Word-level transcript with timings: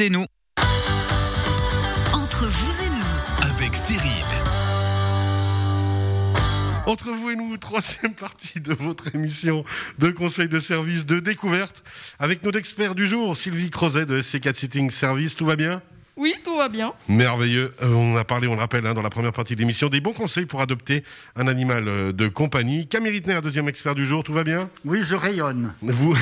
et 0.00 0.10
nous. 0.10 0.26
Entre 2.12 2.46
vous 2.46 2.82
et 2.82 2.88
nous, 2.88 3.50
avec 3.50 3.74
Cyril. 3.76 4.00
Entre 6.86 7.10
vous 7.10 7.30
et 7.30 7.36
nous, 7.36 7.56
troisième 7.56 8.12
partie 8.14 8.60
de 8.60 8.74
votre 8.74 9.14
émission 9.14 9.64
de 9.98 10.10
conseil 10.10 10.48
de 10.48 10.60
service 10.60 11.06
de 11.06 11.18
découverte 11.18 11.82
avec 12.18 12.42
nos 12.42 12.50
experts 12.52 12.94
du 12.94 13.06
jour, 13.06 13.36
Sylvie 13.36 13.70
Crozet 13.70 14.06
de 14.06 14.20
SC4 14.20 14.54
Sitting 14.54 14.90
Service. 14.90 15.34
Tout 15.34 15.46
va 15.46 15.56
bien? 15.56 15.80
Oui, 16.16 16.34
tout 16.44 16.56
va 16.56 16.68
bien. 16.68 16.92
Merveilleux. 17.08 17.72
Euh, 17.82 17.92
on 17.92 18.16
a 18.16 18.24
parlé, 18.24 18.46
on 18.46 18.54
le 18.54 18.60
rappelle, 18.60 18.86
hein, 18.86 18.94
dans 18.94 19.02
la 19.02 19.10
première 19.10 19.32
partie 19.32 19.54
de 19.54 19.60
l'émission, 19.60 19.88
des 19.88 20.00
bons 20.00 20.12
conseils 20.12 20.46
pour 20.46 20.60
adopter 20.60 21.02
un 21.34 21.48
animal 21.48 21.88
euh, 21.88 22.12
de 22.12 22.28
compagnie. 22.28 22.86
Camille 22.86 23.10
Rittner, 23.10 23.40
deuxième 23.42 23.68
expert 23.68 23.94
du 23.94 24.06
jour. 24.06 24.22
Tout 24.22 24.32
va 24.32 24.44
bien? 24.44 24.70
Oui, 24.84 25.00
je 25.02 25.16
rayonne. 25.16 25.72
Vous. 25.82 26.16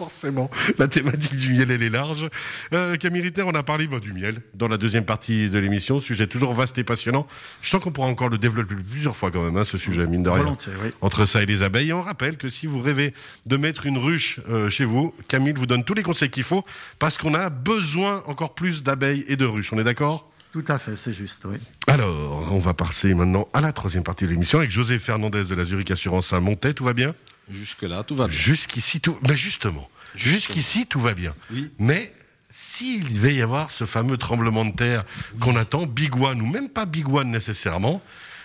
Forcément, 0.00 0.50
la 0.78 0.88
thématique 0.88 1.36
du 1.36 1.52
miel, 1.52 1.70
elle 1.70 1.82
est 1.82 1.90
large. 1.90 2.26
Euh, 2.72 2.96
Camille 2.96 3.20
Ritter, 3.20 3.42
on 3.42 3.54
a 3.54 3.62
parlé 3.62 3.86
bah, 3.86 4.00
du 4.00 4.14
miel 4.14 4.40
dans 4.54 4.66
la 4.66 4.78
deuxième 4.78 5.04
partie 5.04 5.50
de 5.50 5.58
l'émission, 5.58 6.00
sujet 6.00 6.26
toujours 6.26 6.54
vaste 6.54 6.78
et 6.78 6.84
passionnant. 6.84 7.26
Je 7.60 7.68
sens 7.68 7.82
qu'on 7.82 7.92
pourra 7.92 8.08
encore 8.08 8.30
le 8.30 8.38
développer 8.38 8.76
plusieurs 8.76 9.14
fois 9.14 9.30
quand 9.30 9.42
même, 9.42 9.58
hein, 9.58 9.64
ce 9.64 9.76
sujet, 9.76 10.06
mine 10.06 10.22
de 10.22 10.30
rien. 10.30 10.44
Volontiers, 10.44 10.72
oui. 10.82 10.88
Entre 11.02 11.26
ça 11.26 11.42
et 11.42 11.46
les 11.46 11.62
abeilles. 11.62 11.90
Et 11.90 11.92
on 11.92 12.00
rappelle 12.00 12.38
que 12.38 12.48
si 12.48 12.66
vous 12.66 12.80
rêvez 12.80 13.12
de 13.44 13.56
mettre 13.58 13.84
une 13.84 13.98
ruche 13.98 14.40
euh, 14.48 14.70
chez 14.70 14.86
vous, 14.86 15.14
Camille 15.28 15.52
vous 15.52 15.66
donne 15.66 15.84
tous 15.84 15.92
les 15.92 16.02
conseils 16.02 16.30
qu'il 16.30 16.44
faut, 16.44 16.64
parce 16.98 17.18
qu'on 17.18 17.34
a 17.34 17.50
besoin 17.50 18.22
encore 18.24 18.54
plus 18.54 18.82
d'abeilles 18.82 19.26
et 19.28 19.36
de 19.36 19.44
ruches. 19.44 19.70
On 19.74 19.78
est 19.78 19.84
d'accord? 19.84 20.32
Tout 20.50 20.64
à 20.68 20.78
fait, 20.78 20.96
c'est 20.96 21.12
juste, 21.12 21.42
oui. 21.44 21.58
Alors, 21.88 22.54
on 22.54 22.58
va 22.58 22.72
passer 22.72 23.12
maintenant 23.12 23.46
à 23.52 23.60
la 23.60 23.72
troisième 23.72 24.02
partie 24.02 24.24
de 24.24 24.30
l'émission 24.30 24.60
avec 24.60 24.70
José 24.70 24.98
Fernandez 24.98 25.44
de 25.44 25.54
la 25.54 25.64
Zurich 25.64 25.90
Assurance 25.90 26.32
à 26.32 26.40
Montaix. 26.40 26.72
Tout 26.72 26.84
va 26.84 26.94
bien? 26.94 27.14
Jusque-là, 27.50 28.02
tout 28.02 28.16
va 28.16 28.26
bien. 28.26 28.36
Jusqu'ici, 28.36 29.00
tout. 29.00 29.16
Mais 29.28 29.36
justement, 29.36 29.88
jusqu'ici, 30.14 30.86
tout 30.86 31.00
va 31.00 31.14
bien. 31.14 31.34
Oui. 31.52 31.70
Mais 31.78 32.12
s'il 32.50 33.12
devait 33.12 33.34
y 33.34 33.42
avoir 33.42 33.70
ce 33.70 33.84
fameux 33.84 34.16
tremblement 34.16 34.64
de 34.64 34.72
terre 34.72 35.04
qu'on 35.40 35.56
attend, 35.56 35.86
Big 35.86 36.14
One, 36.20 36.40
ou 36.42 36.46
même 36.46 36.68
pas 36.68 36.84
Big 36.86 37.08
One 37.08 37.30
nécessairement, 37.30 38.02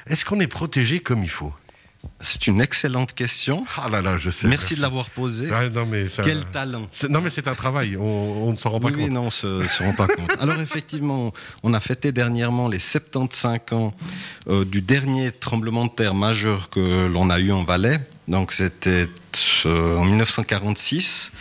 est-ce 0.07 0.25
qu'on 0.25 0.39
est 0.39 0.47
protégé 0.47 0.99
comme 0.99 1.23
il 1.23 1.29
faut? 1.29 1.53
C'est 2.21 2.45
une 2.45 2.61
excellente 2.61 3.15
question. 3.15 3.65
Ah 3.77 3.89
là 3.89 3.99
là, 3.99 4.15
je 4.19 4.29
sais. 4.29 4.47
Merci 4.47 4.75
de 4.75 4.81
l'avoir 4.81 5.09
posée. 5.09 5.49
Ouais, 5.49 5.71
non, 5.71 5.87
mais 5.87 6.07
ça- 6.07 6.21
Quel 6.21 6.45
talent. 6.45 6.87
c'est- 6.91 7.09
Non, 7.09 7.19
mais 7.19 7.31
c'est 7.31 7.47
un 7.47 7.55
travail, 7.55 7.97
on, 7.97 8.03
on 8.03 8.51
ne 8.51 8.55
s'en 8.55 8.69
rend 8.69 8.79
pas 8.79 8.89
Oui, 8.89 8.93
oui, 8.95 9.03
compte. 9.05 9.13
non, 9.13 9.21
on 9.23 9.29
se, 9.31 9.63
se 9.67 9.81
rend 9.81 9.93
pas 9.93 10.05
compte. 10.07 10.29
Alors 10.39 10.59
effectivement, 10.59 11.33
on 11.63 11.73
a 11.73 11.79
fêté 11.79 12.11
dernièrement 12.11 12.67
les 12.67 12.77
75 12.77 13.59
ans 13.71 13.95
euh, 14.47 14.65
du 14.65 14.81
dernier 14.83 15.31
tremblement 15.31 15.85
de 15.85 15.89
terre 15.91 16.13
majeur 16.13 16.69
que 16.69 17.07
l'on 17.07 17.31
a 17.31 17.39
eu 17.39 17.51
en 17.51 17.63
Valais. 17.63 17.99
Donc 18.27 18.51
c'était 18.53 19.07
euh, 19.65 19.97
en 19.97 20.05
1946. 20.05 21.31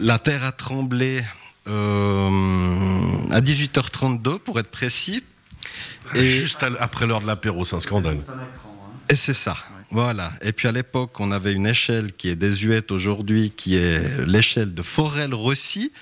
La 0.00 0.18
terre 0.18 0.44
a 0.44 0.52
tremblé 0.52 1.22
euh, 1.68 3.00
à 3.30 3.40
18h32 3.40 4.38
pour 4.38 4.58
être 4.60 4.70
précis. 4.70 5.22
Et- 6.14 6.26
Juste 6.26 6.62
à- 6.62 6.70
après 6.80 7.06
l'heure 7.06 7.20
de 7.20 7.26
l'apéro, 7.26 7.64
c'est 7.64 7.76
un 7.76 7.80
scandale. 7.80 8.18
Et 9.08 9.14
c'est 9.14 9.34
ça. 9.34 9.56
Voilà. 9.90 10.32
Et 10.42 10.52
puis 10.52 10.68
à 10.68 10.72
l'époque, 10.72 11.18
on 11.18 11.32
avait 11.32 11.52
une 11.52 11.66
échelle 11.66 12.12
qui 12.12 12.28
est 12.28 12.36
désuète 12.36 12.92
aujourd'hui, 12.92 13.52
qui 13.56 13.76
est 13.76 14.24
l'échelle 14.26 14.72
de 14.74 14.82
Forel-Rossi. 14.82 15.92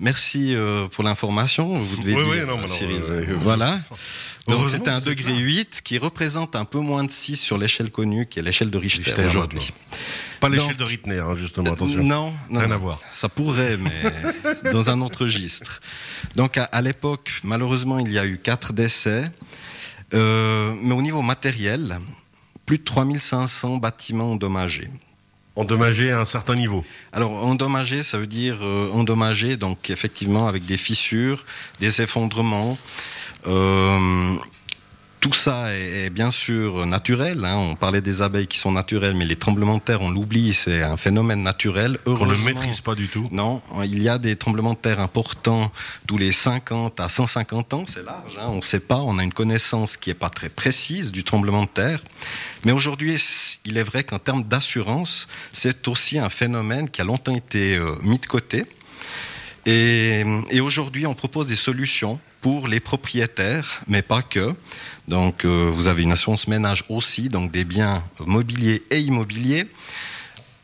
Merci 0.00 0.54
euh, 0.54 0.88
pour 0.88 1.04
l'information. 1.04 1.78
Vous 1.78 2.02
devez 2.02 2.14
Oui, 2.14 2.24
dire, 2.24 2.32
oui, 2.42 2.46
non, 2.60 2.66
Cyril. 2.66 3.00
voilà. 3.40 3.78
Donc 4.48 4.68
c'était 4.68 4.90
un 4.90 5.00
c'est 5.00 5.10
degré 5.10 5.32
là. 5.32 5.38
8 5.38 5.82
qui 5.84 5.98
représente 5.98 6.56
un 6.56 6.64
peu 6.64 6.80
moins 6.80 7.04
de 7.04 7.10
6 7.10 7.36
sur 7.36 7.58
l'échelle 7.58 7.90
connue, 7.90 8.26
qui 8.26 8.40
est 8.40 8.42
l'échelle 8.42 8.70
de 8.70 8.78
Richter, 8.78 9.02
Richter, 9.04 9.26
aujourd'hui. 9.26 9.72
Pas 10.40 10.48
l'échelle 10.48 10.76
de 10.76 10.84
Rittner, 10.84 11.20
hein, 11.20 11.34
justement, 11.36 11.72
attention. 11.72 12.02
Non, 12.02 12.32
non, 12.50 12.60
Rien 12.60 12.70
à 12.72 12.76
voir. 12.76 13.00
Ça 13.12 13.28
pourrait, 13.28 13.76
mais 13.76 14.72
dans 14.72 14.90
un 14.90 15.00
autre 15.00 15.22
registre. 15.24 15.80
Donc 16.34 16.58
à, 16.58 16.64
à 16.64 16.82
l'époque, 16.82 17.30
malheureusement, 17.44 18.00
il 18.00 18.10
y 18.10 18.18
a 18.18 18.26
eu 18.26 18.38
quatre 18.38 18.72
décès. 18.72 19.30
Euh, 20.14 20.74
mais 20.82 20.94
au 20.94 21.02
niveau 21.02 21.22
matériel, 21.22 21.98
plus 22.66 22.78
de 22.78 22.84
3500 22.84 23.78
bâtiments 23.78 24.32
endommagés. 24.32 24.90
Endommagé 25.54 26.10
à 26.10 26.20
un 26.20 26.24
certain 26.24 26.54
niveau. 26.54 26.84
Alors 27.12 27.32
endommagé, 27.44 28.02
ça 28.02 28.18
veut 28.18 28.26
dire 28.26 28.58
euh, 28.62 28.90
endommagé, 28.92 29.56
donc 29.56 29.90
effectivement 29.90 30.48
avec 30.48 30.64
des 30.64 30.78
fissures, 30.78 31.44
des 31.78 32.00
effondrements. 32.00 32.78
Euh, 33.46 34.34
tout 35.20 35.32
ça 35.32 35.72
est, 35.72 36.06
est 36.06 36.10
bien 36.10 36.32
sûr 36.32 36.84
naturel. 36.84 37.44
hein. 37.44 37.54
On 37.56 37.76
parlait 37.76 38.00
des 38.00 38.22
abeilles 38.22 38.48
qui 38.48 38.58
sont 38.58 38.72
naturelles, 38.72 39.14
mais 39.14 39.24
les 39.24 39.36
tremblements 39.36 39.76
de 39.76 39.82
terre, 39.82 40.02
on 40.02 40.10
l'oublie, 40.10 40.52
c'est 40.52 40.82
un 40.82 40.96
phénomène 40.96 41.42
naturel. 41.42 41.96
Qu'on 42.04 42.10
ne 42.12 42.16
Heureusement- 42.16 42.44
maîtrise 42.46 42.80
pas 42.80 42.96
du 42.96 43.06
tout. 43.06 43.24
non, 43.30 43.62
il 43.84 44.02
y 44.02 44.08
a 44.08 44.18
des 44.18 44.34
tremblements 44.34 44.72
de 44.72 44.78
terre 44.78 44.98
importants 44.98 45.70
tous 46.08 46.18
les 46.18 46.32
50 46.32 46.98
à 46.98 47.08
150 47.08 47.72
ans, 47.72 47.84
c'est 47.86 48.04
large, 48.04 48.36
hein, 48.36 48.46
on 48.48 48.56
ne 48.56 48.62
sait 48.62 48.80
pas, 48.80 48.96
on 48.98 49.16
a 49.18 49.22
une 49.22 49.32
connaissance 49.32 49.96
qui 49.96 50.10
n'est 50.10 50.14
pas 50.14 50.28
très 50.28 50.48
précise 50.48 51.12
du 51.12 51.22
tremblement 51.22 51.62
de 51.62 51.68
terre. 51.68 52.02
Mais 52.64 52.72
aujourd'hui, 52.72 53.16
il 53.64 53.76
est 53.78 53.84
vrai 53.84 54.02
qu'en 54.02 54.18
termes 54.18 54.42
d'assurance, 54.42 55.28
c'est 55.52 55.86
aussi 55.86 56.18
un 56.18 56.30
phénomène 56.30 56.90
qui 56.90 57.00
a 57.00 57.04
longtemps 57.04 57.36
été 57.36 57.76
euh, 57.76 57.94
mis 58.02 58.18
de 58.18 58.26
côté. 58.26 58.64
Et, 59.66 60.24
et 60.50 60.60
aujourd'hui, 60.60 61.06
on 61.06 61.14
propose 61.14 61.46
des 61.46 61.54
solutions 61.56 62.18
pour 62.42 62.68
les 62.68 62.80
propriétaires, 62.80 63.80
mais 63.86 64.02
pas 64.02 64.20
que. 64.20 64.54
Donc, 65.08 65.44
euh, 65.44 65.70
vous 65.72 65.88
avez 65.88 66.02
une 66.02 66.12
assurance 66.12 66.48
ménage 66.48 66.84
aussi, 66.88 67.28
donc 67.28 67.50
des 67.50 67.64
biens 67.64 68.04
mobiliers 68.18 68.82
et 68.90 69.00
immobiliers. 69.00 69.66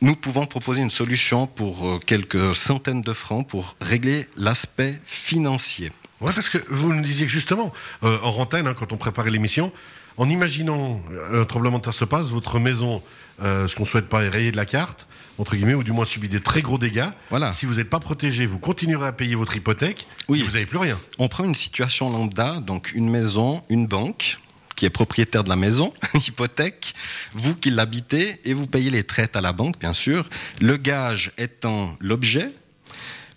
Nous 0.01 0.15
pouvons 0.15 0.45
proposer 0.45 0.81
une 0.81 0.89
solution 0.89 1.47
pour 1.47 1.87
euh, 1.87 1.99
quelques 2.05 2.55
centaines 2.55 3.01
de 3.01 3.13
francs 3.13 3.47
pour 3.47 3.75
régler 3.81 4.27
l'aspect 4.37 4.99
financier. 5.05 5.91
Ouais, 6.21 6.31
parce 6.33 6.49
que 6.49 6.57
vous 6.69 6.93
nous 6.93 7.01
disiez 7.01 7.25
que 7.25 7.31
justement, 7.31 7.71
euh, 8.03 8.17
en 8.23 8.29
antenne, 8.29 8.67
hein, 8.67 8.73
quand 8.77 8.91
on 8.91 8.97
préparait 8.97 9.31
l'émission, 9.31 9.71
en 10.17 10.29
imaginant 10.29 10.99
euh, 11.11 11.41
un 11.41 11.45
tremblement 11.45 11.77
de 11.77 11.83
terre 11.83 11.93
se 11.93 12.03
passe, 12.05 12.27
votre 12.27 12.59
maison, 12.59 13.01
euh, 13.41 13.67
ce 13.69 13.75
qu'on 13.75 13.85
souhaite 13.85 14.09
pas 14.09 14.23
est 14.23 14.29
rayée 14.29 14.51
de 14.51 14.57
la 14.57 14.65
carte, 14.65 15.07
entre 15.37 15.55
guillemets, 15.55 15.75
ou 15.75 15.83
du 15.83 15.93
moins 15.93 16.03
subit 16.03 16.27
des 16.27 16.41
très 16.41 16.61
gros 16.61 16.77
dégâts. 16.77 17.07
Voilà. 17.29 17.53
Si 17.53 17.65
vous 17.65 17.75
n'êtes 17.75 17.89
pas 17.89 18.01
protégé, 18.01 18.45
vous 18.45 18.59
continuerez 18.59 19.07
à 19.07 19.11
payer 19.13 19.35
votre 19.35 19.55
hypothèque, 19.55 20.07
Oui. 20.27 20.41
et 20.41 20.43
vous 20.43 20.51
n'avez 20.51 20.65
plus 20.65 20.77
rien. 20.77 20.99
On 21.19 21.29
prend 21.29 21.45
une 21.45 21.55
situation 21.55 22.09
lambda, 22.09 22.59
donc 22.59 22.91
une 22.93 23.09
maison, 23.09 23.63
une 23.69 23.87
banque 23.87 24.39
qui 24.75 24.85
est 24.85 24.89
propriétaire 24.89 25.43
de 25.45 25.49
la 25.49 25.55
maison, 25.55 25.93
hypothèque, 26.27 26.93
vous 27.33 27.55
qui 27.55 27.69
l'habitez 27.69 28.41
et 28.43 28.53
vous 28.53 28.65
payez 28.67 28.89
les 28.91 29.03
traites 29.03 29.37
à 29.37 29.41
la 29.41 29.53
banque, 29.53 29.79
bien 29.79 29.93
sûr. 29.93 30.27
Le 30.59 30.75
gage 30.75 31.31
étant 31.37 31.95
l'objet. 32.01 32.49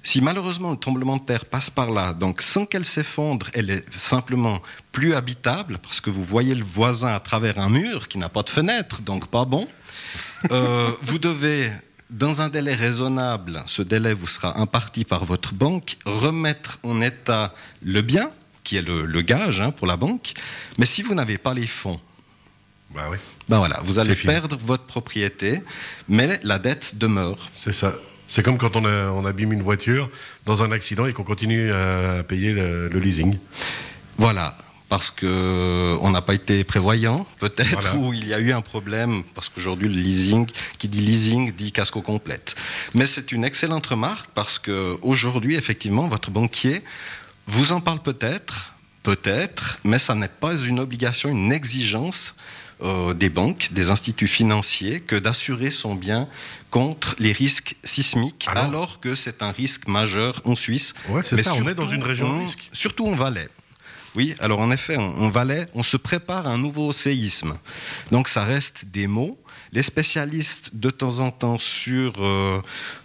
Si 0.05 0.21
malheureusement 0.21 0.73
le 0.73 0.77
tremblement 0.77 1.17
de 1.17 1.23
terre 1.23 1.45
passe 1.45 1.71
par 1.71 1.91
là, 1.91 2.13
donc 2.13 2.43
sans 2.43 2.67
qu'elle 2.67 2.85
s'effondre, 2.85 3.47
elle 3.55 3.71
est 3.71 3.85
simplement 3.97 4.61
plus 4.91 5.15
habitable 5.15 5.79
parce 5.81 6.01
que 6.01 6.11
vous 6.11 6.25
voyez 6.25 6.55
le 6.57 6.65
voisin 6.65 7.15
à 7.15 7.21
travers 7.21 7.59
un 7.61 7.69
mur 7.69 8.09
qui 8.09 8.19
n'a 8.19 8.29
pas 8.29 8.43
de 8.43 8.51
fenêtre, 8.51 9.03
donc 9.03 9.29
pas 9.29 9.45
bon. 9.45 9.69
Euh, 10.51 10.91
vous 11.03 11.19
devez, 11.19 11.71
dans 12.11 12.43
un 12.43 12.49
délai 12.49 12.75
raisonnable, 12.75 13.63
ce 13.67 13.83
délai 13.83 14.13
vous 14.13 14.27
sera 14.27 14.59
imparti 14.59 15.05
par 15.05 15.25
votre 15.25 15.55
banque, 15.55 15.97
remettre 16.05 16.79
en 16.83 17.01
état 17.01 17.55
le 17.83 18.03
bien, 18.03 18.29
qui 18.65 18.77
est 18.77 18.83
le, 18.83 19.07
le 19.07 19.21
gage 19.23 19.61
hein, 19.61 19.71
pour 19.71 19.87
la 19.87 19.97
banque. 19.97 20.35
Mais 20.79 20.85
si 20.87 21.03
vous 21.03 21.15
n'avez 21.15 21.39
pas 21.39 21.55
les 21.55 21.67
fonds, 21.67 22.01
Bah 22.95 23.07
oui, 23.11 23.19
ben 23.49 23.59
voilà, 23.59 23.81
vous 23.85 23.99
allez 24.01 24.15
perdre 24.17 24.59
votre 24.61 24.85
propriété, 24.85 25.63
mais 26.09 26.41
la 26.43 26.59
dette 26.59 26.99
demeure. 26.99 27.39
c'est 27.57 27.73
ça. 27.73 27.95
C'est 28.35 28.43
comme 28.43 28.57
quand 28.57 28.77
on, 28.77 28.87
a- 28.87 29.11
on 29.11 29.27
abîme 29.27 29.53
une 29.53 29.61
voiture 29.63 30.09
dans 30.47 30.63
un 30.63 30.73
accident 30.73 31.05
et 31.07 31.13
qu'on 31.13 31.23
continue 31.23 31.71
à 31.71 32.23
payer 32.23 32.55
le, 32.55 32.89
le 32.89 32.99
leasing. 32.99 33.37
Voilà, 34.17 34.57
parce 34.89 35.11
que 35.11 35.99
on 36.01 36.09
n'a 36.09 36.23
pas 36.23 36.33
été 36.33 36.65
prévoyant, 36.65 37.27
peut-être, 37.41 37.69
Voilà. 37.91 37.95
ou 37.97 38.15
il 38.15 38.27
y 38.27 38.33
a 38.33 38.39
eu 38.39 38.53
un 38.53 38.63
problème, 38.63 39.23
parce 39.35 39.51
qu'aujourd'hui 39.51 39.89
le 39.91 40.01
leasing, 40.01 40.47
qui 40.79 40.89
dit 40.89 41.03
leasing, 41.03 41.53
dit 41.53 41.73
casco 41.73 42.01
complète. 42.01 42.57
Mais 42.95 43.05
c'est 43.05 43.33
une 43.33 43.45
excellente 43.45 43.87
remarque 43.89 44.31
parce 44.35 44.59
que 44.59 44.97
aujourd'hui, 45.03 45.57
effectivement, 45.57 46.09
votre 46.09 46.31
banquier 46.31 46.81
vous 47.49 47.73
en 47.73 47.83
parle 47.83 48.01
peut-être, 48.01 48.72
peut-être, 49.03 49.79
mais 49.85 49.99
ça 49.99 50.15
n'est 50.15 50.29
pas 50.29 50.57
une 50.57 50.81
obligation, 50.81 51.29
une 51.29 51.53
exigence 51.53 52.35
euh, 52.83 53.15
des 53.15 53.29
banques, 53.29 53.69
des 53.73 53.91
instituts 53.91 54.27
financiers, 54.27 55.01
que 55.01 55.17
d'assurer 55.17 55.71
son 55.71 55.95
bien 55.95 56.29
contre 56.71 57.15
les 57.19 57.33
risques 57.33 57.77
sismiques, 57.85 58.47
Alors 58.49 58.65
alors, 58.65 59.01
que 59.01 59.15
c'est 59.15 59.43
un 59.43 59.53
risque 59.53 59.87
majeur 59.87 60.41
en 60.45 60.55
Suisse. 60.55 60.95
Ouais, 61.09 61.23
c'est 61.23 61.37
Mais 61.37 61.43
ça, 61.43 61.53
on 61.53 61.57
est 61.57 61.65
surtout 61.65 61.75
dans 61.75 61.89
une 61.89 62.03
région 62.03 62.39
risque. 62.43 62.71
Surtout 62.73 63.07
en 63.07 63.15
Valais. 63.15 63.49
Oui, 64.15 64.35
alors 64.41 64.61
en 64.61 64.71
effet, 64.71 64.97
en, 64.97 65.03
en 65.03 65.29
Valais, 65.29 65.67
on 65.75 65.83
se 65.83 65.97
prépare 65.97 66.47
à 66.47 66.51
un 66.51 66.59
nouveau 66.59 66.93
séisme. 66.93 67.57
Donc 68.11 68.29
ça 68.29 68.45
reste 68.45 68.87
des 68.87 69.07
mots. 69.07 69.39
Les 69.75 69.83
spécialistes, 69.83 70.71
de 70.75 70.91
temps 70.91 71.21
en 71.21 71.31
temps, 71.31 71.59
sur 71.59 72.13
euh, 72.21 72.61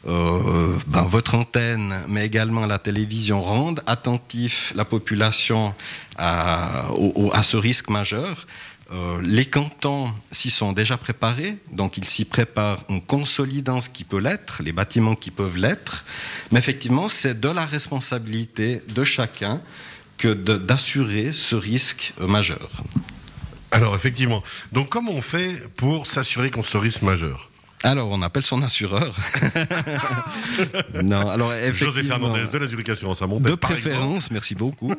euh, 0.08 0.76
ben, 0.88 1.04
votre 1.04 1.36
antenne, 1.36 1.94
mais 2.10 2.26
également 2.26 2.66
la 2.66 2.78
télévision, 2.78 3.42
rendent 3.42 3.82
attentif 3.88 4.74
la 4.76 4.84
population 4.84 5.74
à, 6.18 6.90
au- 6.92 7.32
à 7.34 7.42
ce 7.44 7.56
risque 7.56 7.90
majeur. 7.90 8.46
Euh, 8.92 9.20
les 9.24 9.46
cantons 9.46 10.14
s'y 10.32 10.50
sont 10.50 10.74
déjà 10.74 10.98
préparés, 10.98 11.58
donc 11.72 11.98
ils 11.98 12.06
s'y 12.08 12.26
préparent 12.26 12.84
en 12.90 13.00
consolidant 13.00 13.80
ce 13.80 13.90
qui 13.90 14.04
peut 14.04 14.20
l'être, 14.20 14.62
les 14.62 14.72
bâtiments 14.74 15.16
qui 15.16 15.32
peuvent 15.32 15.58
l'être. 15.58 16.04
Mais 16.52 16.60
effectivement, 16.60 17.08
c'est 17.08 17.40
de 17.40 17.50
la 17.50 17.66
responsabilité 17.66 18.82
de 18.90 19.04
chacun 19.06 19.62
que 20.18 20.34
d'assurer 20.34 21.32
ce 21.32 21.56
risque 21.56 22.14
majeur. 22.20 22.70
Alors 23.72 23.96
effectivement, 23.96 24.44
donc 24.72 24.90
comment 24.90 25.12
on 25.12 25.22
fait 25.22 25.62
pour 25.76 26.06
s'assurer 26.06 26.52
contre 26.52 26.68
ce 26.68 26.78
risque 26.78 27.02
majeur? 27.02 27.50
Alors, 27.84 28.10
on 28.10 28.24
appelle 28.24 28.44
son 28.44 28.64
assureur. 28.64 29.16
non, 31.04 31.30
alors 31.30 31.54
José 31.74 32.02
Fernandez 32.02 32.46
de 32.52 32.58
la 32.58 32.68
Zurich 32.68 32.90
Assurance 32.90 33.22
à 33.22 33.28
De 33.28 33.54
préférence, 33.54 34.32
merci 34.32 34.56
beaucoup. 34.56 34.96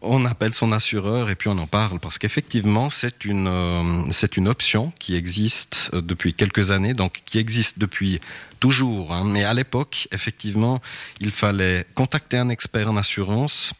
on 0.00 0.24
appelle 0.24 0.54
son 0.54 0.72
assureur 0.72 1.28
et 1.28 1.34
puis 1.34 1.48
on 1.48 1.58
en 1.58 1.66
parle 1.66 2.00
parce 2.00 2.16
qu'effectivement, 2.16 2.88
c'est 2.88 3.26
une, 3.26 3.46
euh, 3.46 4.10
c'est 4.12 4.38
une 4.38 4.48
option 4.48 4.92
qui 4.98 5.14
existe 5.14 5.90
euh, 5.92 6.00
depuis 6.00 6.32
quelques 6.32 6.70
années, 6.70 6.94
donc 6.94 7.20
qui 7.26 7.38
existe 7.38 7.78
depuis 7.78 8.18
toujours. 8.60 9.12
Hein. 9.12 9.24
mais 9.26 9.44
à 9.44 9.52
l'époque, 9.52 10.08
effectivement, 10.10 10.80
il 11.20 11.30
fallait 11.30 11.86
contacter 11.94 12.38
un 12.38 12.48
expert 12.48 12.90
en 12.90 12.96
assurance, 12.96 13.74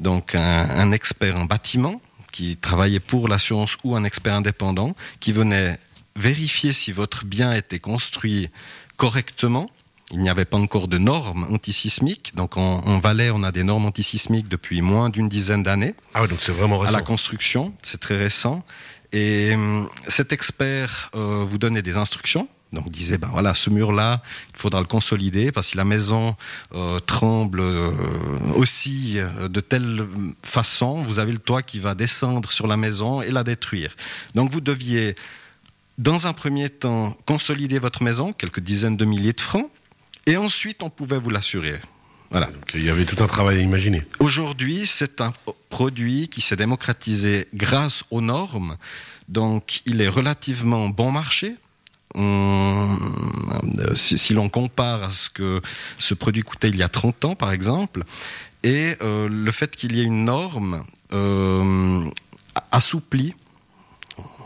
donc 0.00 0.34
un 0.34 0.92
expert 0.92 1.38
en 1.38 1.44
bâtiment 1.44 2.00
qui 2.32 2.56
travaillait 2.56 3.00
pour 3.00 3.28
l'assurance 3.28 3.76
ou 3.84 3.94
un 3.94 4.04
expert 4.04 4.34
indépendant 4.34 4.94
qui 5.20 5.32
venait 5.32 5.78
vérifier 6.16 6.72
si 6.72 6.92
votre 6.92 7.24
bien 7.24 7.52
était 7.52 7.78
construit 7.78 8.50
correctement. 8.96 9.70
Il 10.10 10.20
n'y 10.20 10.28
avait 10.28 10.44
pas 10.44 10.58
encore 10.58 10.88
de 10.88 10.98
normes 10.98 11.46
antisismiques. 11.50 12.32
Donc 12.34 12.56
en, 12.56 12.98
Valais, 12.98 13.30
on 13.30 13.42
a 13.42 13.52
des 13.52 13.62
normes 13.62 13.86
antisismiques 13.86 14.48
depuis 14.48 14.82
moins 14.82 15.08
d'une 15.08 15.28
dizaine 15.28 15.62
d'années. 15.62 15.94
Ah 16.12 16.22
oui, 16.22 16.28
donc 16.28 16.38
c'est 16.40 16.52
vraiment 16.52 16.78
récent. 16.78 16.94
À 16.94 16.98
la 16.98 17.04
construction, 17.04 17.72
c'est 17.82 18.00
très 18.00 18.16
récent. 18.16 18.62
Et 19.12 19.54
hum, 19.54 19.88
cet 20.08 20.32
expert 20.32 21.10
euh, 21.14 21.44
vous 21.46 21.58
donnait 21.58 21.82
des 21.82 21.96
instructions. 21.96 22.48
Donc 22.72 22.88
disait, 22.88 23.18
ben 23.18 23.28
voilà, 23.30 23.54
ce 23.54 23.68
mur-là, 23.68 24.22
il 24.54 24.58
faudra 24.58 24.80
le 24.80 24.86
consolider 24.86 25.52
parce 25.52 25.66
que 25.66 25.70
si 25.72 25.76
la 25.76 25.84
maison 25.84 26.34
euh, 26.74 26.98
tremble 27.00 27.60
euh, 27.60 27.92
aussi 28.54 29.18
de 29.40 29.60
telle 29.60 30.06
façon, 30.42 31.02
vous 31.02 31.18
avez 31.18 31.32
le 31.32 31.38
toit 31.38 31.62
qui 31.62 31.78
va 31.78 31.94
descendre 31.94 32.52
sur 32.52 32.66
la 32.66 32.76
maison 32.76 33.22
et 33.22 33.30
la 33.30 33.44
détruire. 33.44 33.94
Donc 34.34 34.50
vous 34.50 34.60
deviez 34.60 35.14
dans 35.98 36.26
un 36.26 36.32
premier 36.32 36.68
temps, 36.68 37.16
consolider 37.26 37.78
votre 37.78 38.02
maison, 38.02 38.32
quelques 38.32 38.60
dizaines 38.60 38.96
de 38.96 39.04
milliers 39.04 39.34
de 39.34 39.40
francs, 39.40 39.70
et 40.26 40.36
ensuite 40.36 40.82
on 40.82 40.90
pouvait 40.90 41.18
vous 41.18 41.30
l'assurer. 41.30 41.80
Voilà. 42.30 42.46
Donc, 42.46 42.70
il 42.74 42.82
y 42.82 42.88
avait 42.88 43.04
tout 43.04 43.22
un 43.22 43.26
travail 43.26 43.58
à 43.58 43.60
imaginer. 43.60 44.02
Aujourd'hui, 44.18 44.86
c'est 44.86 45.20
un 45.20 45.32
produit 45.68 46.28
qui 46.28 46.40
s'est 46.40 46.56
démocratisé 46.56 47.46
grâce 47.52 48.04
aux 48.10 48.22
normes. 48.22 48.78
Donc, 49.28 49.82
il 49.84 50.00
est 50.00 50.08
relativement 50.08 50.88
bon 50.88 51.10
marché. 51.10 51.56
Si, 53.94 54.34
l'on 54.34 54.48
compare 54.48 55.04
à 55.04 55.10
ce 55.10 55.30
que 55.30 55.60
ce 55.98 56.14
produit 56.14 56.42
coûtait 56.42 56.68
il 56.68 56.76
y 56.76 56.82
a 56.82 56.88
30 56.88 57.24
ans, 57.24 57.34
par 57.34 57.52
exemple, 57.52 58.04
et 58.62 58.94
euh, 59.02 59.28
le 59.28 59.50
fait 59.50 59.74
qu'il 59.76 59.96
y 59.96 60.00
ait 60.00 60.04
une 60.04 60.24
norme 60.24 60.84
euh, 61.12 62.04
assouplie 62.70 63.34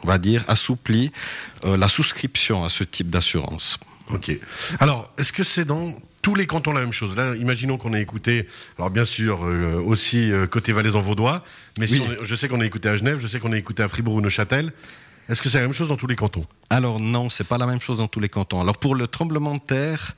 on 0.07 0.09
va 0.09 0.19
dire, 0.19 0.45
assouplit 0.47 1.11
euh, 1.65 1.77
la 1.77 1.89
souscription 1.89 2.65
à 2.65 2.69
ce 2.69 2.85
type 2.85 3.11
d'assurance. 3.11 3.79
Ok. 4.13 4.31
Alors, 4.79 5.11
est-ce 5.19 5.33
que 5.33 5.43
c'est 5.43 5.65
dans 5.65 5.95
tous 6.23 6.37
les 6.37 6.47
cantons 6.47 6.73
la 6.73 6.81
même 6.81 6.93
chose? 6.93 7.17
Là, 7.17 7.35
imaginons 7.35 7.77
qu'on 7.77 7.93
ait 7.93 8.03
écouté, 8.03 8.47
alors 8.79 8.91
bien 8.91 9.05
sûr, 9.05 9.45
euh, 9.45 9.83
aussi 9.85 10.31
euh, 10.31 10.47
côté 10.47 10.73
Valais-en-Vaudois, 10.73 11.43
mais 11.79 11.87
je 11.87 12.35
sais 12.37 12.47
qu'on 12.49 12.61
a 12.61 12.67
écouté 12.67 12.89
à 12.89 12.97
Genève, 12.97 13.19
je 13.21 13.27
sais 13.27 13.41
qu'on 13.41 13.53
a 13.53 13.59
écouté 13.59 13.83
à 13.83 13.89
Fribourg 13.89 14.15
ou 14.15 14.21
Neuchâtel. 14.21 14.73
Est-ce 15.29 15.43
que 15.43 15.49
c'est 15.49 15.59
la 15.59 15.65
même 15.65 15.73
chose 15.73 15.89
dans 15.89 15.97
tous 15.97 16.07
les 16.07 16.15
cantons? 16.15 16.45
Alors 16.77 17.01
non, 17.01 17.31
c'est 17.31 17.49
pas 17.49 17.57
la 17.57 17.65
même 17.65 17.81
chose 17.81 17.99
dans 17.99 18.07
tous 18.07 18.21
les 18.21 18.29
cantons. 18.29 18.61
Alors 18.61 18.77
pour 18.77 18.95
le 18.95 19.07
tremblement 19.07 19.55
de 19.55 19.61
terre, 19.61 20.15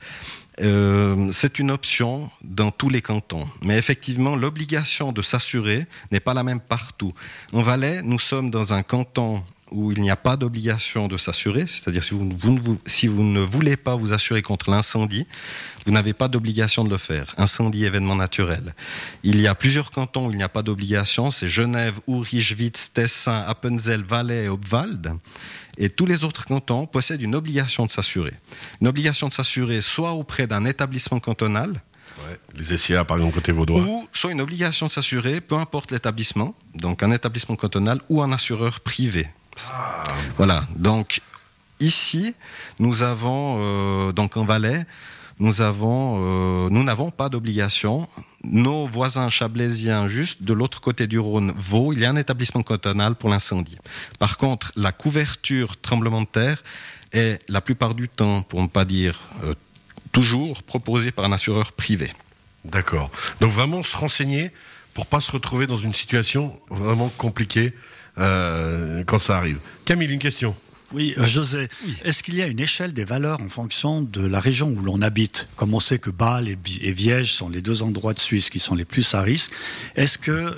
c'est 1.31 1.57
une 1.57 1.71
option 1.71 2.29
dans 2.41 2.69
tous 2.69 2.89
les 2.89 3.01
cantons. 3.01 3.47
Mais 3.61 3.77
effectivement, 3.77 4.35
l'obligation 4.35 5.13
de 5.13 5.21
s'assurer 5.21 5.87
n'est 6.11 6.19
pas 6.19 6.33
la 6.33 6.43
même 6.43 6.59
partout. 6.59 7.13
En 7.53 7.61
Valais, 7.61 8.01
nous 8.03 8.19
sommes 8.19 8.49
dans 8.49 8.73
un 8.73 8.83
canton 8.83 9.41
où 9.71 9.91
il 9.91 10.01
n'y 10.01 10.11
a 10.11 10.15
pas 10.15 10.37
d'obligation 10.37 11.07
de 11.07 11.17
s'assurer, 11.17 11.67
c'est-à-dire 11.67 12.03
si 12.03 12.13
vous, 12.13 12.79
si 12.85 13.07
vous 13.07 13.23
ne 13.23 13.39
voulez 13.39 13.75
pas 13.75 13.95
vous 13.95 14.13
assurer 14.13 14.41
contre 14.41 14.69
l'incendie, 14.69 15.25
vous 15.85 15.91
n'avez 15.91 16.13
pas 16.13 16.27
d'obligation 16.27 16.83
de 16.83 16.89
le 16.89 16.97
faire. 16.97 17.33
Incendie, 17.37 17.85
événement 17.85 18.15
naturel. 18.15 18.73
Il 19.23 19.39
y 19.39 19.47
a 19.47 19.55
plusieurs 19.55 19.91
cantons 19.91 20.27
où 20.27 20.31
il 20.31 20.37
n'y 20.37 20.43
a 20.43 20.49
pas 20.49 20.61
d'obligation, 20.61 21.31
c'est 21.31 21.47
Genève, 21.47 21.99
Urichwitz, 22.07 22.93
Tessin, 22.93 23.43
Appenzell, 23.47 24.03
Valais 24.03 24.45
et 24.45 24.49
Obwald. 24.49 25.13
Et 25.77 25.89
tous 25.89 26.05
les 26.05 26.23
autres 26.25 26.45
cantons 26.45 26.85
possèdent 26.85 27.21
une 27.21 27.35
obligation 27.35 27.85
de 27.85 27.91
s'assurer. 27.91 28.33
Une 28.81 28.87
obligation 28.87 29.27
de 29.27 29.33
s'assurer 29.33 29.81
soit 29.81 30.11
auprès 30.11 30.45
d'un 30.45 30.65
établissement 30.65 31.19
cantonal, 31.19 31.81
les 32.55 32.77
SIA, 32.77 33.05
par 33.05 33.17
exemple, 33.17 33.35
côté 33.35 33.51
vaudois. 33.51 33.81
Ou 33.81 34.07
soit 34.13 34.31
une 34.31 34.41
obligation 34.41 34.87
de 34.87 34.91
s'assurer, 34.91 35.41
peu 35.41 35.55
importe 35.55 35.91
l'établissement, 35.91 36.53
donc 36.75 37.01
un 37.03 37.11
établissement 37.11 37.55
cantonal 37.55 38.01
ou 38.09 38.21
un 38.21 38.31
assureur 38.31 38.81
privé. 38.81 39.27
Voilà. 40.37 40.63
Donc 40.75 41.21
ici, 41.79 42.33
nous 42.79 43.03
avons 43.03 43.57
euh, 43.59 44.11
donc 44.11 44.37
en 44.37 44.45
Valais, 44.45 44.85
nous 45.39 45.61
avons, 45.61 46.17
euh, 46.19 46.69
nous 46.69 46.83
n'avons 46.83 47.11
pas 47.11 47.29
d'obligation. 47.29 48.07
Nos 48.43 48.85
voisins 48.85 49.29
chablaisiens, 49.29 50.07
juste 50.07 50.43
de 50.43 50.53
l'autre 50.53 50.81
côté 50.81 51.07
du 51.07 51.17
Rhône, 51.17 51.53
Vaud, 51.57 51.93
il 51.93 51.99
y 51.99 52.05
a 52.05 52.09
un 52.09 52.17
établissement 52.17 52.61
cantonal 52.61 53.15
pour 53.15 53.29
l'incendie. 53.29 53.77
Par 54.19 54.37
contre, 54.37 54.73
la 54.75 54.91
couverture 54.91 55.79
tremblement 55.79 56.21
de 56.21 56.27
terre 56.27 56.61
est 57.13 57.39
la 57.47 57.61
plupart 57.61 57.95
du 57.95 58.09
temps, 58.09 58.41
pour 58.43 58.61
ne 58.61 58.67
pas 58.67 58.83
dire 58.83 59.17
euh, 59.43 59.53
toujours, 60.11 60.61
proposée 60.63 61.11
par 61.11 61.25
un 61.25 61.31
assureur 61.31 61.71
privé. 61.71 62.11
D'accord. 62.65 63.09
Donc 63.39 63.51
vraiment 63.51 63.81
se 63.81 63.95
renseigner 63.95 64.51
pour 64.93 65.05
pas 65.05 65.21
se 65.21 65.31
retrouver 65.31 65.67
dans 65.67 65.77
une 65.77 65.93
situation 65.93 66.59
vraiment 66.69 67.09
compliquée 67.17 67.73
euh, 68.19 69.03
quand 69.05 69.19
ça 69.19 69.37
arrive. 69.37 69.59
Camille, 69.85 70.09
une 70.09 70.19
question. 70.19 70.55
Oui, 70.91 71.13
euh, 71.19 71.25
José, 71.25 71.69
est-ce 72.03 72.23
qu'il 72.23 72.35
y 72.35 72.41
a 72.41 72.47
une 72.47 72.59
échelle 72.59 72.93
des 72.93 73.05
valeurs 73.05 73.39
en 73.41 73.49
fonction 73.49 74.01
de 74.01 74.25
la 74.25 74.39
région 74.39 74.73
où 74.75 74.81
l'on 74.81 75.03
habite? 75.03 75.47
Comme 75.55 75.75
on 75.75 75.79
sait 75.79 75.99
que 75.99 76.09
Bâle 76.09 76.47
et, 76.47 76.91
Viège 76.91 77.31
sont 77.33 77.47
les 77.47 77.61
deux 77.61 77.83
endroits 77.83 78.13
de 78.13 78.19
Suisse 78.19 78.49
qui 78.49 78.57
sont 78.57 78.73
les 78.73 78.85
plus 78.85 79.13
à 79.13 79.21
risque, 79.21 79.51
est-ce 79.95 80.17
que 80.17 80.57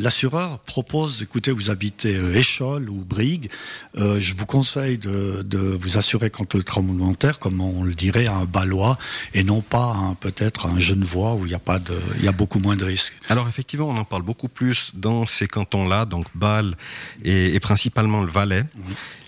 l'assureur 0.00 0.60
propose, 0.60 1.22
écoutez, 1.22 1.50
vous 1.50 1.70
habitez 1.70 2.14
euh, 2.14 2.36
Échol 2.36 2.88
ou 2.88 3.04
Brigue, 3.04 3.50
euh, 3.96 4.20
je 4.20 4.36
vous 4.36 4.46
conseille 4.46 4.96
de, 4.98 5.44
vous 5.58 5.98
assurer 5.98 6.30
contre 6.30 6.56
le 6.56 6.62
tremblement 6.62 7.10
de 7.10 7.16
terre, 7.16 7.40
comme 7.40 7.60
on 7.60 7.82
le 7.82 7.94
dirait 7.94 8.26
à 8.26 8.34
un 8.34 8.44
Balois, 8.44 8.96
et 9.34 9.42
non 9.42 9.60
pas 9.60 10.14
peut-être 10.20 10.66
un 10.66 10.78
Genevois 10.78 11.34
où 11.34 11.46
il 11.46 11.52
y 11.52 11.54
a 11.54 11.58
pas 11.58 11.80
de, 11.80 11.98
il 12.18 12.24
y 12.24 12.28
a 12.28 12.32
beaucoup 12.32 12.60
moins 12.60 12.76
de 12.76 12.84
risques. 12.84 13.14
Alors 13.28 13.48
effectivement, 13.48 13.88
on 13.88 13.96
en 13.96 14.04
parle 14.04 14.22
beaucoup 14.22 14.48
plus 14.48 14.92
dans 14.94 15.26
ces 15.26 15.48
cantons-là, 15.48 16.04
donc 16.04 16.26
Bâle 16.34 16.76
et, 17.24 17.58
principalement 17.60 18.22
le 18.22 18.30
Valais. 18.30 18.64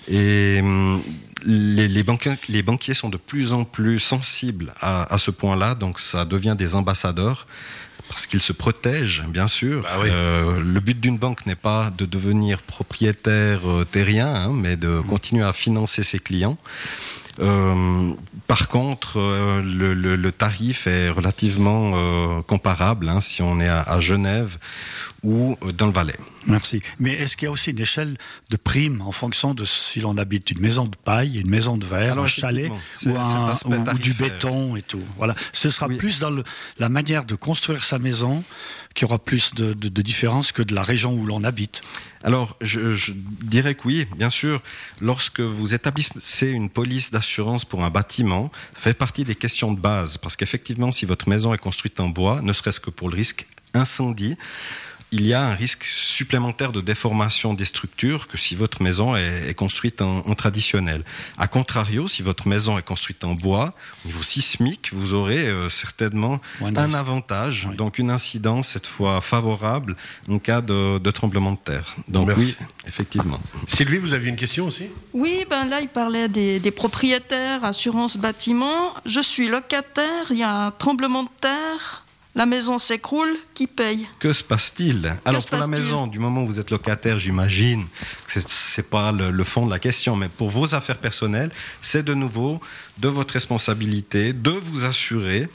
Et 0.09 0.61
hum, 0.61 1.01
les, 1.47 2.03
banquiers, 2.03 2.95
sont 2.95 3.09
de 3.09 3.17
plus 3.17 3.53
en 3.53 3.65
plus 3.65 4.01
sensibles 4.01 4.73
à, 4.81 5.17
ce 5.19 5.31
point-là, 5.31 5.75
donc 5.75 6.01
ça 6.01 6.25
devient 6.25 6.55
des 6.57 6.75
ambassadeurs 6.75 7.47
parce 8.09 8.27
qu'ils 8.27 8.43
se 8.43 8.53
protègent, 8.53 9.25
bien 9.29 9.49
sûr. 9.49 9.83
Bah 9.83 10.05
euh, 10.05 10.63
le 10.63 10.81
but 10.81 10.99
d'une 11.01 11.19
banque 11.19 11.45
n'est 11.45 11.57
pas 11.57 11.91
de 11.97 12.07
devenir 12.07 12.63
propriétaire 12.63 13.61
euh, 13.69 13.85
terrien, 13.85 14.33
hein, 14.33 14.53
mais 14.55 14.77
de 14.77 14.87
mmh. 14.87 15.07
continuer 15.07 15.45
à 15.45 15.53
financer 15.53 16.05
ses 16.05 16.21
clients. 16.21 16.57
Euh, 17.41 18.13
par 18.47 18.69
contre, 18.69 19.19
le, 19.61 20.31
tarif 20.31 20.87
est 20.87 21.11
relativement 21.11 22.41
comparable 22.43 23.09
hein, 23.09 23.21
si 23.21 23.43
on 23.43 23.61
est 23.61 23.69
à 23.69 24.01
Genève 24.01 24.57
ou 25.23 25.57
dans 25.77 25.87
le 25.87 25.93
Valais. 25.93 26.17
Merci. 26.47 26.81
Mais 27.01 27.13
est-ce 27.15 27.37
qu'il 27.37 27.47
y 27.47 27.49
a 27.49 27.51
aussi 27.51 27.71
une 27.71 27.81
échelle 27.81 28.17
de 28.51 28.57
primes 28.57 29.01
en 29.01 29.11
fonction 29.11 29.55
de 29.55 29.65
si 29.65 30.01
l'on 30.01 30.17
habite 30.17 30.51
une 30.51 30.61
maison 30.61 30.87
de 30.87 30.97
paille, 30.97 31.41
une 31.41 31.51
maison 31.51 31.77
de 31.77 31.85
verre, 31.85 32.19
un 32.19 32.27
chalet 32.27 32.71
ou, 33.05 33.95
du 34.01 34.13
béton 34.15 34.77
et 34.77 34.83
tout 34.83 35.03
Voilà. 35.17 35.35
Ce 35.53 35.71
sera 35.71 35.89
plus 35.89 36.21
dans 36.21 36.31
la 36.79 36.89
manière 36.89 37.25
de 37.25 37.35
construire 37.35 37.83
sa 37.83 37.99
maison 37.99 38.45
qui 38.95 39.05
aura 39.05 39.19
plus 39.19 39.55
de, 39.55 39.75
de, 39.75 40.03
différence 40.03 40.53
que 40.53 40.63
de 40.63 40.75
la 40.75 40.83
région 40.83 41.13
où 41.13 41.27
l'on 41.27 41.45
habite. 41.45 41.83
Alors, 42.25 42.57
je, 42.63 42.95
je, 42.95 43.13
dirais 43.15 43.75
que 43.75 43.83
oui, 43.85 44.07
bien 44.17 44.31
sûr. 44.31 44.63
Lorsque 45.03 45.41
vous 45.41 45.75
établissez 45.75 46.49
une 46.49 46.71
police 46.71 47.11
d'assurance 47.11 47.67
pour 47.67 47.85
un 47.85 47.91
bâtiment, 47.91 48.51
ça 48.75 48.81
fait 48.81 48.95
partie 48.95 49.25
des 49.25 49.35
questions 49.35 49.73
de 49.73 49.79
base. 49.79 50.17
Parce 50.17 50.35
qu'effectivement, 50.35 50.93
si 50.93 51.05
votre 51.05 51.29
maison 51.29 51.53
est 51.53 51.59
construite 51.59 52.01
en 52.01 52.09
bois, 52.09 52.41
ne 52.43 52.53
serait-ce 52.55 52.81
que 52.81 52.91
pour 52.91 53.11
le 53.11 53.17
risque 53.17 53.47
incendie, 53.75 54.37
il 55.17 55.27
y 55.27 55.33
a 55.33 55.43
un 55.43 55.55
risque 55.55 55.85
supplémentaire 55.85 56.73
de 56.73 56.83
déformation 56.83 57.55
des 57.55 57.65
structures 57.65 58.29
que 58.29 58.37
si 58.37 58.55
votre 58.55 58.83
maison 58.83 59.17
est, 59.17 59.55
construite 59.55 60.03
en, 60.03 60.35
traditionnel. 60.35 61.03
A 61.39 61.49
contrario, 61.49 62.07
si 62.07 62.23
votre 62.23 62.47
maison 62.49 62.77
est 62.79 62.83
construite 62.83 63.25
en 63.25 63.33
bois, 63.33 63.73
au 64.05 64.09
niveau 64.09 64.23
sismique, 64.23 64.91
vous 64.93 65.15
aurez 65.15 65.47
euh, 65.49 65.71
certainement 65.71 66.41
un 66.61 66.93
avantage, 66.93 67.69
donc 67.77 67.99
une 67.99 68.11
incidence 68.11 68.69
cette 68.69 68.87
fois 68.87 69.23
favorable 69.23 69.97
en 70.29 70.39
cas 70.39 70.61
de, 70.61 71.11
tremblement 71.11 71.53
de 71.53 71.59
terre. 71.65 71.97
Donc 72.09 72.31
oui, 72.37 72.55
effectivement. 72.87 73.41
Sylvie, 73.67 73.99
vous 73.99 74.13
aviez 74.13 74.29
une 74.29 74.37
question 74.37 74.67
aussi? 74.67 74.85
Oui, 75.15 75.47
ben 75.49 75.65
là, 75.65 75.81
il 75.81 75.89
parlait 75.89 76.29
des, 76.29 76.61
des 76.61 76.71
propriétaires, 76.71 77.65
assurance 77.65 78.19
bâtiment. 78.19 78.93
Je 79.07 79.21
suis 79.21 79.49
locataire, 79.49 80.27
il 80.31 80.39
y 80.39 80.43
a 80.43 80.67
un 80.67 80.71
tremblement 80.73 81.23
de 81.23 81.31
terre 81.41 82.03
la 82.37 82.45
maison 82.45 82.79
s'écroule, 82.79 83.35
qui 83.55 83.67
paye? 83.67 84.07
Que 84.19 84.33
se 84.35 84.45
passe-t-il? 84.45 85.17
Alors 85.25 85.45
pour 85.45 85.59
la 85.59 85.67
maison, 85.67 86.07
du 86.07 86.19
moment 86.19 86.43
où 86.43 86.47
vous 86.47 86.61
êtes 86.61 86.71
locataire, 86.71 87.19
j'imagine 87.19 87.87
que 88.27 88.41
ce 88.41 88.81
n'est 88.81 88.87
pas 88.87 89.11
le, 89.11 89.45
fond 89.45 89.65
de 89.65 89.71
la 89.71 89.79
question, 89.79 90.15
mais 90.17 90.29
pour 90.29 90.51
vos 90.51 90.75
affaires 90.75 90.99
personnelles, 90.99 91.51
c'est 91.81 92.05
de 92.05 92.13
nouveau 92.13 92.61
de 92.99 93.09
votre 93.09 93.33
responsabilité 93.33 94.35
de 94.35 94.51
vous 94.51 94.85
assurer 94.85 95.49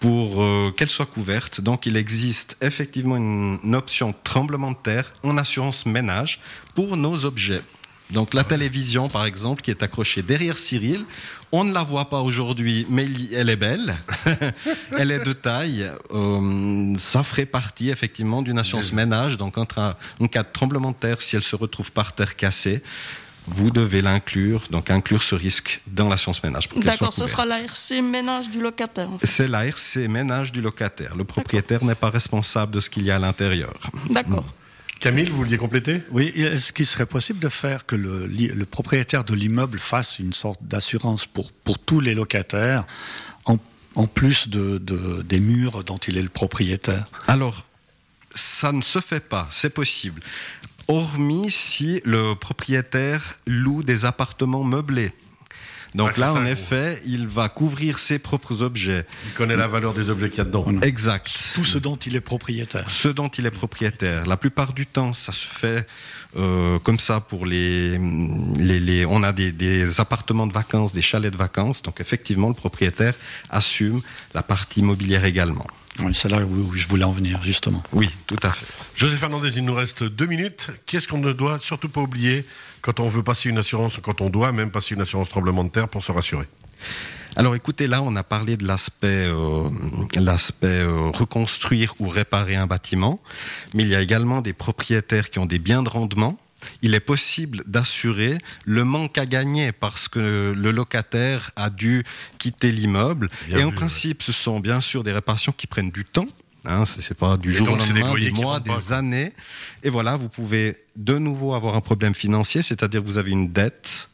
pour 0.00 0.42
euh, 0.42 0.70
qu'elle 0.76 0.90
soit 0.90 1.06
couverte. 1.06 1.62
Donc 1.62 1.86
il 1.86 1.96
existe 1.96 2.58
effectivement 2.60 3.16
une 3.16 3.74
option 3.74 4.14
tremblement 4.22 4.72
de 4.72 4.76
terre 4.76 5.12
en 5.22 5.38
assurance 5.38 5.86
ménage 5.86 6.40
pour 6.74 6.98
nos 6.98 7.24
objets. 7.24 7.62
Donc 8.10 8.32
la 8.34 8.44
télévision, 8.44 9.08
par 9.08 9.26
exemple, 9.26 9.62
qui 9.62 9.70
est 9.70 9.82
accrochée 9.82 10.22
derrière 10.22 10.56
Cyril, 10.56 11.04
on 11.52 11.64
ne 11.64 11.72
la 11.72 11.82
voit 11.82 12.08
pas 12.08 12.20
aujourd'hui, 12.20 12.86
mais 12.90 13.06
elle 13.34 13.50
est 13.50 13.56
belle. 13.56 13.94
elle 14.98 15.10
est 15.10 15.24
de 15.24 15.32
taille. 15.32 15.90
Euh, 16.12 16.94
ça 16.96 17.22
ferait 17.22 17.46
partie 17.46 17.90
effectivement 17.90 18.42
d'une 18.42 18.58
assurance 18.58 18.92
ménage. 18.92 19.36
Donc 19.36 19.56
en, 19.58 19.64
cas 19.64 19.94
de 20.20 20.48
tremblement 20.52 20.90
de 20.90 20.96
terre, 20.96 21.20
si 21.20 21.36
elle 21.36 21.42
se 21.42 21.56
retrouve 21.56 21.92
par 21.92 22.14
terre 22.14 22.36
cassée, 22.36 22.82
vous 23.46 23.70
devez 23.70 24.02
l'inclure, 24.02 24.62
donc 24.70 24.90
inclure 24.90 25.22
ce 25.22 25.34
risque 25.34 25.80
dans 25.86 26.08
l'assurance 26.08 26.42
ménage. 26.42 26.68
D'accord, 26.76 27.14
ce 27.14 27.26
sera 27.26 27.46
l'ARC 27.46 27.92
ménage 28.02 28.50
du 28.50 28.60
locataire. 28.60 29.08
C'est 29.22 29.48
l'ARC 29.48 29.96
ménage 29.96 30.52
du 30.52 30.60
locataire. 30.60 31.16
Le 31.16 31.24
propriétaire 31.24 31.82
n'est 31.82 31.94
pas 31.94 32.10
responsable 32.10 32.72
de 32.72 32.80
ce 32.80 32.90
qu'il 32.90 33.06
y 33.06 33.10
a 33.10 33.16
à 33.16 33.18
l'intérieur. 33.18 33.72
D'accord. 34.10 34.44
Camille, 35.00 35.26
vous 35.26 35.36
vouliez 35.36 35.58
compléter? 35.58 36.02
Oui, 36.10 36.32
est-ce 36.34 36.72
qu'il 36.72 36.86
serait 36.86 37.06
possible 37.06 37.38
de 37.38 37.48
faire 37.48 37.86
que 37.86 37.94
le, 37.94 38.64
propriétaire 38.64 39.22
de 39.22 39.32
l'immeuble 39.32 39.78
fasse 39.78 40.18
une 40.18 40.32
sorte 40.32 40.60
d'assurance 40.62 41.24
pour, 41.26 41.52
pour 41.52 41.78
tous 41.78 42.00
les 42.00 42.14
locataires, 42.14 42.84
en, 43.44 43.58
en 43.94 44.06
plus 44.08 44.48
de, 44.48 44.78
des 45.22 45.38
murs 45.38 45.84
dont 45.84 45.98
il 45.98 46.16
est 46.16 46.22
le 46.22 46.28
propriétaire? 46.28 47.06
Alors, 47.28 47.64
ça 48.34 48.72
ne 48.72 48.82
se 48.82 49.00
fait 49.00 49.26
pas, 49.26 49.48
c'est 49.52 49.72
possible. 49.72 50.20
Hormis 50.88 51.52
si 51.52 52.00
le 52.04 52.34
propriétaire 52.34 53.36
loue 53.46 53.84
des 53.84 54.04
appartements 54.04 54.64
meublés. 54.64 55.12
Donc 55.94 56.16
là, 56.16 56.32
en 56.34 56.44
effet, 56.44 57.00
il 57.06 57.26
va 57.26 57.48
couvrir 57.48 57.98
ses 57.98 58.18
propres 58.18 58.62
objets. 58.62 59.06
Il 59.26 59.32
connaît 59.32 59.56
la 59.56 59.68
valeur 59.68 59.94
des 59.94 60.10
objets 60.10 60.28
qu'il 60.28 60.38
y 60.38 60.40
a 60.42 60.44
dedans. 60.44 60.66
Exact. 60.82 61.52
Tout 61.54 61.64
ce 61.64 61.78
dont 61.78 61.96
il 61.96 62.16
est 62.16 62.20
propriétaire. 62.20 62.84
Ce 62.88 63.08
dont 63.08 63.28
il 63.28 63.46
est 63.46 63.50
propriétaire. 63.50 64.26
La 64.26 64.36
plupart 64.36 64.72
du 64.72 64.86
temps, 64.86 65.12
ça 65.12 65.32
se 65.32 65.46
fait 65.46 65.86
euh, 66.36 66.78
comme 66.80 66.98
ça 66.98 67.20
pour 67.20 67.46
les, 67.46 67.98
les, 68.58 69.06
on 69.06 69.22
a 69.22 69.32
des, 69.32 69.50
des, 69.50 70.00
appartements 70.00 70.46
de 70.46 70.52
vacances, 70.52 70.92
des 70.92 71.02
chalets 71.02 71.32
de 71.32 71.38
vacances. 71.38 71.82
Donc 71.82 72.00
effectivement, 72.00 72.48
le 72.48 72.54
propriétaire 72.54 73.14
assume 73.50 74.00
la 74.34 74.42
partie 74.42 74.80
immobilière 74.80 75.24
également. 75.24 75.66
Oui, 76.00 76.14
c'est 76.14 76.28
là 76.28 76.38
où 76.44 76.72
je 76.72 76.88
voulais 76.88 77.04
en 77.04 77.10
venir, 77.10 77.42
justement. 77.42 77.82
Oui, 77.92 78.08
tout 78.26 78.38
à 78.42 78.50
fait. 78.50 78.66
José 78.94 79.16
Fernandez, 79.16 79.56
il 79.56 79.64
nous 79.64 79.74
reste 79.74 80.04
deux 80.04 80.26
minutes. 80.26 80.70
Qu'est-ce 80.86 81.08
qu'on 81.08 81.18
ne 81.18 81.32
doit 81.32 81.58
surtout 81.58 81.88
pas 81.88 82.00
oublier 82.00 82.46
quand 82.82 83.00
on 83.00 83.08
veut 83.08 83.22
passer 83.22 83.48
une 83.48 83.58
assurance, 83.58 83.98
quand 84.02 84.20
on 84.20 84.30
doit 84.30 84.52
même 84.52 84.70
passer 84.70 84.94
une 84.94 85.00
assurance 85.00 85.28
tremblement 85.28 85.64
de 85.64 85.70
terre 85.70 85.88
pour 85.88 86.02
se 86.02 86.12
rassurer? 86.12 86.46
Alors 87.36 87.54
écoutez, 87.54 87.86
là 87.86 88.02
on 88.02 88.16
a 88.16 88.24
parlé 88.24 88.56
de 88.56 88.66
l'aspect 88.66 89.06
euh, 89.06 89.68
l'aspect 90.16 90.66
euh, 90.66 91.10
reconstruire 91.10 91.94
ou 92.00 92.08
réparer 92.08 92.56
un 92.56 92.66
bâtiment, 92.66 93.20
mais 93.74 93.84
il 93.84 93.88
y 93.88 93.94
a 93.94 94.00
également 94.00 94.40
des 94.40 94.52
propriétaires 94.52 95.30
qui 95.30 95.38
ont 95.38 95.46
des 95.46 95.60
biens 95.60 95.84
de 95.84 95.88
rendement 95.88 96.36
il 96.82 96.94
est 96.94 97.00
possible 97.00 97.62
d'assurer 97.66 98.38
le 98.64 98.84
manque 98.84 99.18
à 99.18 99.26
gagner 99.26 99.72
parce 99.72 100.08
que 100.08 100.54
le 100.56 100.70
locataire 100.70 101.50
a 101.56 101.70
dû 101.70 102.04
quitter 102.38 102.72
l'immeuble. 102.72 103.28
Et 103.50 103.64
en 103.64 103.70
principe, 103.70 104.22
ce 104.22 104.32
sont 104.32 104.60
bien 104.60 104.80
sûr 104.80 105.04
des 105.04 105.12
réparations 105.12 105.52
qui 105.52 105.66
prennent 105.66 105.90
du 105.90 106.04
temps. 106.04 106.26
Hein, 106.64 106.84
ce 106.84 106.98
n'est 106.98 107.16
pas 107.16 107.36
du 107.36 107.52
jour 107.52 107.68
au 107.68 107.76
lendemain, 107.76 108.14
des, 108.14 108.30
mois, 108.32 108.60
des 108.60 108.92
années. 108.92 109.32
Et 109.82 109.90
voilà, 109.90 110.16
vous 110.16 110.28
pouvez 110.28 110.76
de 110.96 111.16
nouveau 111.16 111.54
avoir 111.54 111.76
un 111.76 111.80
problème 111.80 112.14
financier, 112.14 112.62
c'est-à-dire 112.62 113.00
que 113.00 113.06
vous 113.06 113.18
avez 113.18 113.30
une 113.30 113.52
dette, 113.52 114.10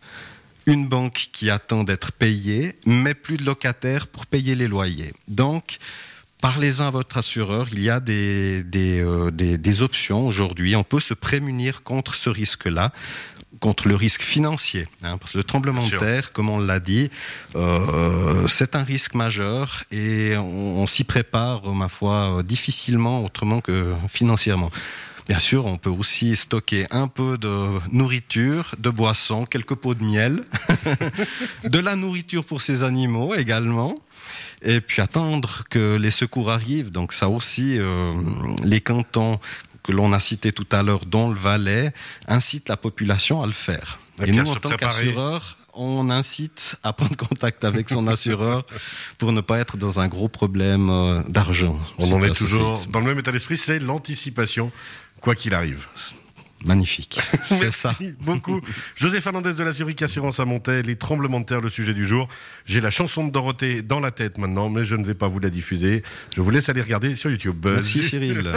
une 0.66 0.86
banque 0.86 1.30
qui 1.32 1.50
attend 1.50 1.84
d'être 1.84 2.12
payée, 2.12 2.76
mais 2.86 3.14
plus 3.14 3.38
de 3.38 3.44
locataires 3.44 4.06
pour 4.06 4.26
payer 4.26 4.54
les 4.54 4.68
loyers. 4.68 5.12
Donc, 5.26 5.78
Parlez-en 6.44 6.88
à 6.88 6.90
votre 6.90 7.16
assureur. 7.16 7.68
Il 7.72 7.82
y 7.82 7.88
a 7.88 8.00
des, 8.00 8.62
des, 8.64 9.00
euh, 9.00 9.30
des, 9.30 9.80
options 9.80 10.26
aujourd'hui. 10.26 10.76
On 10.76 10.84
peut 10.84 11.00
se 11.00 11.14
prémunir 11.14 11.82
contre 11.82 12.14
ce 12.14 12.28
risque-là 12.28 12.92
contre 13.60 13.88
le 13.88 13.96
risque 13.96 14.20
financier. 14.20 14.86
Hein, 15.02 15.16
parce 15.16 15.32
que 15.32 15.38
le 15.38 15.44
tremblement 15.44 15.86
de 15.86 15.96
terre, 15.96 16.32
comme 16.32 16.50
on 16.50 16.58
l'a 16.58 16.80
dit, 16.80 17.08
euh, 17.56 18.46
c'est 18.46 18.76
un 18.76 18.82
risque 18.82 19.14
majeur 19.14 19.84
et 19.90 20.36
on, 20.36 20.86
s'y 20.86 21.04
prépare, 21.04 21.72
ma 21.72 21.88
foi, 21.88 22.42
difficilement 22.44 23.24
autrement 23.24 23.62
que 23.62 23.94
financièrement. 24.10 24.70
Bien 25.26 25.38
sûr, 25.38 25.64
on 25.64 25.78
peut 25.78 25.88
aussi 25.88 26.36
stocker 26.36 26.86
un 26.90 27.08
peu 27.08 27.38
de 27.38 27.68
nourriture, 27.90 28.74
de 28.76 28.90
boissons, 28.90 29.46
quelques 29.46 29.76
pots 29.76 29.94
de 29.94 30.04
miel, 30.04 30.44
de 31.64 31.78
la 31.78 31.96
nourriture 31.96 32.44
pour 32.44 32.60
ces 32.60 32.82
animaux 32.82 33.34
également 33.34 33.96
et 34.64 34.80
puis 34.80 35.02
attendre 35.02 35.64
que 35.70 35.96
les 35.96 36.10
secours 36.10 36.50
arrivent. 36.50 36.90
Donc 36.90 37.12
ça 37.12 37.28
aussi, 37.28 37.78
euh, 37.78 38.12
les 38.64 38.80
cantons 38.80 39.38
que 39.82 39.92
l'on 39.92 40.12
a 40.12 40.18
cités 40.18 40.50
tout 40.50 40.66
à 40.72 40.82
l'heure, 40.82 41.04
dont 41.04 41.28
le 41.28 41.36
Valais, 41.36 41.92
incitent 42.26 42.70
la 42.70 42.76
population 42.76 43.42
à 43.42 43.46
le 43.46 43.52
faire. 43.52 43.98
Et, 44.24 44.32
nous, 44.32 44.48
en 44.48 44.54
tant 44.54 44.70
qu'assureur, 44.70 45.58
on 45.74 46.08
incite 46.08 46.76
à 46.82 46.92
prendre 46.92 47.16
contact 47.16 47.64
avec 47.64 47.90
son 47.90 48.06
assureur 48.06 48.64
pour 49.18 49.32
ne 49.32 49.40
pas 49.40 49.58
être 49.58 49.76
dans 49.76 50.00
un 50.00 50.08
gros 50.08 50.28
problème 50.28 50.88
euh, 50.88 51.22
d'argent. 51.28 51.78
On 51.98 52.10
en 52.12 52.22
est 52.22 52.34
toujours 52.34 52.78
dans 52.88 53.00
le 53.00 53.06
même 53.06 53.18
état 53.18 53.32
d'esprit, 53.32 53.58
c'est 53.58 53.78
l'anticipation, 53.78 54.72
quoi 55.20 55.34
qu'il 55.34 55.52
arrive. 55.52 55.86
Magnifique. 56.64 57.20
C'est 57.44 57.70
ça. 57.70 57.94
beaucoup. 58.20 58.60
José 58.96 59.20
Fernandez 59.20 59.54
de 59.54 59.62
la 59.62 59.72
Zurich 59.72 60.00
Assurance 60.02 60.40
à 60.40 60.44
Montaix, 60.44 60.82
les 60.82 60.96
tremblements 60.96 61.40
de 61.40 61.44
terre, 61.46 61.60
le 61.60 61.68
sujet 61.68 61.94
du 61.94 62.06
jour. 62.06 62.28
J'ai 62.64 62.80
la 62.80 62.90
chanson 62.90 63.26
de 63.26 63.30
Dorothée 63.30 63.82
dans 63.82 64.00
la 64.00 64.10
tête 64.10 64.38
maintenant, 64.38 64.68
mais 64.68 64.84
je 64.84 64.96
ne 64.96 65.04
vais 65.04 65.14
pas 65.14 65.28
vous 65.28 65.40
la 65.40 65.50
diffuser. 65.50 66.02
Je 66.34 66.40
vous 66.40 66.50
laisse 66.50 66.68
aller 66.68 66.82
regarder 66.82 67.14
sur 67.16 67.30
YouTube. 67.30 67.64
Merci 67.64 68.02
Cyril. 68.02 68.52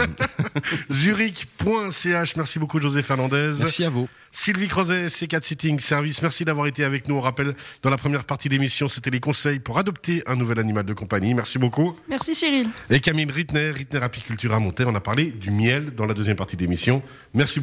Zurich.ch. 0.90 2.36
Merci 2.36 2.58
beaucoup 2.58 2.80
José 2.80 3.02
Fernandez. 3.02 3.52
Merci 3.58 3.84
à 3.84 3.90
vous. 3.90 4.08
Sylvie 4.30 4.68
Crozet, 4.68 5.08
C4 5.08 5.42
Sitting 5.42 5.80
Service, 5.80 6.20
merci 6.22 6.44
d'avoir 6.44 6.66
été 6.66 6.84
avec 6.84 7.08
nous. 7.08 7.16
On 7.16 7.20
rappelle, 7.20 7.54
dans 7.82 7.90
la 7.90 7.96
première 7.96 8.24
partie 8.24 8.48
de 8.48 8.54
l'émission, 8.54 8.88
c'était 8.88 9.10
les 9.10 9.20
conseils 9.20 9.58
pour 9.58 9.78
adopter 9.78 10.22
un 10.26 10.36
nouvel 10.36 10.58
animal 10.58 10.84
de 10.84 10.92
compagnie. 10.92 11.34
Merci 11.34 11.58
beaucoup. 11.58 11.96
Merci 12.08 12.34
Cyril. 12.34 12.68
Et 12.90 13.00
Camille 13.00 13.30
Rittner, 13.30 13.70
Rittner 13.70 14.02
Apiculture 14.02 14.52
à 14.54 14.60
Monter, 14.60 14.84
on 14.86 14.94
a 14.94 15.00
parlé 15.00 15.32
du 15.32 15.50
miel 15.50 15.94
dans 15.94 16.06
la 16.06 16.14
deuxième 16.14 16.36
partie 16.36 16.56
de 16.56 16.62
l'émission. 16.62 17.02
Merci 17.34 17.60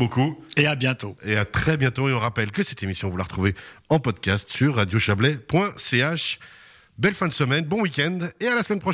Et 0.58 0.68
à 0.68 0.76
bientôt. 0.76 1.18
Et 1.26 1.36
à 1.38 1.46
très 1.46 1.78
bientôt. 1.78 2.10
Et 2.10 2.14
on 2.14 2.20
rappelle 2.20 2.52
que 2.52 2.64
cette 2.64 2.82
émission, 2.84 3.10
vous 3.10 3.18
la 3.18 3.24
retrouvez 3.24 3.56
en 3.90 4.00
podcast 4.00 4.50
sur 4.50 4.76
radiochablais.ch. 4.76 6.40
Belle 6.98 7.14
fin 7.14 7.28
de 7.28 7.34
semaine, 7.34 7.66
bon 7.66 7.82
week-end 7.82 8.20
et 8.40 8.48
à 8.48 8.56
la 8.56 8.64
semaine 8.64 8.80
prochaine. 8.80 8.84